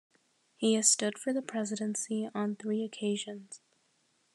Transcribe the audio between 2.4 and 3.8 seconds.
three occasions.